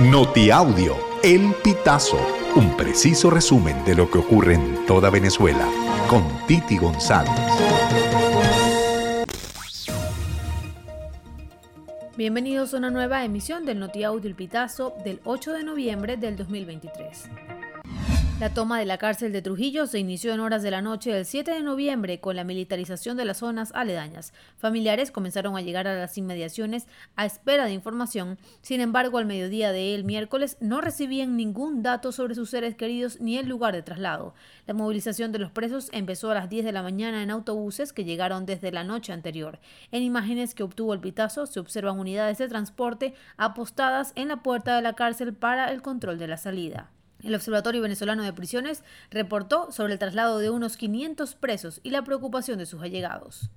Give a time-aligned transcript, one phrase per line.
[0.00, 2.18] Notiaudio, El Pitazo,
[2.56, 5.68] un preciso resumen de lo que ocurre en toda Venezuela,
[6.08, 7.30] con Titi González.
[12.16, 17.30] Bienvenidos a una nueva emisión del Notiaudio El Pitazo del 8 de noviembre del 2023.
[18.40, 21.24] La toma de la cárcel de Trujillo se inició en horas de la noche del
[21.24, 24.32] 7 de noviembre con la militarización de las zonas aledañas.
[24.56, 28.36] Familiares comenzaron a llegar a las inmediaciones a espera de información.
[28.60, 33.20] Sin embargo, al mediodía de el miércoles no recibían ningún dato sobre sus seres queridos
[33.20, 34.34] ni el lugar de traslado.
[34.66, 38.04] La movilización de los presos empezó a las 10 de la mañana en autobuses que
[38.04, 39.60] llegaron desde la noche anterior.
[39.92, 44.74] En imágenes que obtuvo el pitazo se observan unidades de transporte apostadas en la puerta
[44.74, 46.90] de la cárcel para el control de la salida.
[47.24, 52.04] El Observatorio Venezolano de Prisiones reportó sobre el traslado de unos 500 presos y la
[52.04, 53.48] preocupación de sus allegados.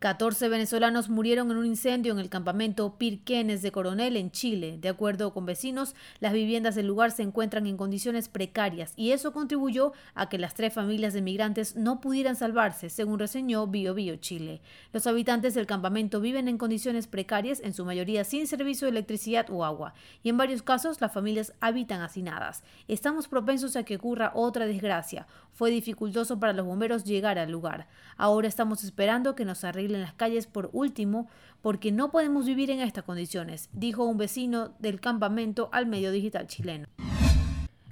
[0.00, 4.78] 14 venezolanos murieron en un incendio en el campamento Pirquenes de Coronel en Chile.
[4.80, 9.34] De acuerdo con vecinos, las viviendas del lugar se encuentran en condiciones precarias y eso
[9.34, 14.16] contribuyó a que las tres familias de migrantes no pudieran salvarse, según reseñó Bio Bio
[14.16, 14.62] Chile.
[14.94, 19.50] Los habitantes del campamento viven en condiciones precarias, en su mayoría sin servicio de electricidad
[19.50, 19.92] o agua,
[20.22, 22.64] y en varios casos las familias habitan hacinadas.
[22.88, 25.26] Estamos propensos a que ocurra otra desgracia.
[25.52, 27.86] Fue dificultoso para los bomberos llegar al lugar.
[28.16, 31.28] Ahora estamos esperando que nos arreglen en las calles por último,
[31.62, 36.46] porque no podemos vivir en estas condiciones, dijo un vecino del campamento al medio digital
[36.46, 36.88] chileno.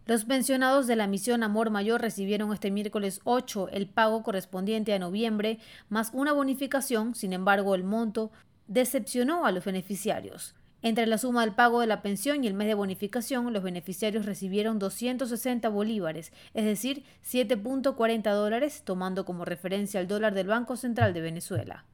[0.06, 4.98] Los pensionados de la misión Amor Mayor recibieron este miércoles 8 el pago correspondiente a
[4.98, 5.58] noviembre,
[5.90, 8.32] más una bonificación, sin embargo el monto
[8.68, 10.54] decepcionó a los beneficiarios.
[10.80, 14.26] Entre la suma del pago de la pensión y el mes de bonificación, los beneficiarios
[14.26, 21.14] recibieron 260 bolívares, es decir, 7.40 dólares, tomando como referencia el dólar del Banco Central
[21.14, 21.84] de Venezuela.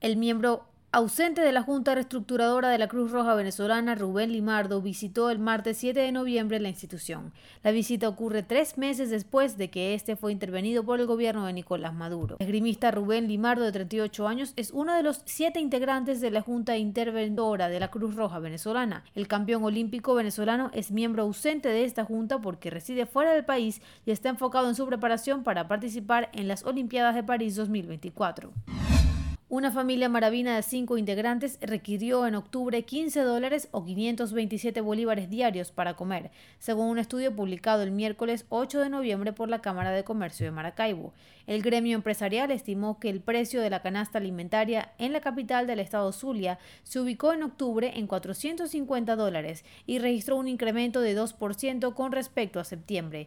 [0.00, 5.30] El miembro Ausente de la Junta Reestructuradora de la Cruz Roja Venezolana, Rubén Limardo visitó
[5.30, 7.32] el martes 7 de noviembre la institución.
[7.62, 11.54] La visita ocurre tres meses después de que este fue intervenido por el gobierno de
[11.54, 12.36] Nicolás Maduro.
[12.38, 16.42] El esgrimista Rubén Limardo, de 38 años, es uno de los siete integrantes de la
[16.42, 19.02] Junta Interventora de la Cruz Roja Venezolana.
[19.14, 23.80] El campeón olímpico venezolano es miembro ausente de esta junta porque reside fuera del país
[24.04, 28.52] y está enfocado en su preparación para participar en las Olimpiadas de París 2024.
[29.52, 35.72] Una familia maravina de cinco integrantes requirió en octubre 15 dólares o 527 bolívares diarios
[35.72, 40.04] para comer, según un estudio publicado el miércoles 8 de noviembre por la Cámara de
[40.04, 41.12] Comercio de Maracaibo.
[41.46, 45.80] El gremio empresarial estimó que el precio de la canasta alimentaria en la capital del
[45.80, 51.92] estado Zulia se ubicó en octubre en 450 dólares y registró un incremento de 2%
[51.92, 53.26] con respecto a septiembre.